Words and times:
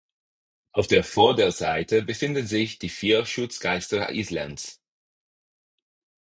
Auf 0.71 0.87
der 0.87 1.03
Vorderseite 1.03 2.01
befinden 2.01 2.47
sich 2.47 2.79
die 2.79 2.89
vier 2.89 3.23
Schutzgeister 3.27 4.09
Islands. 4.09 4.81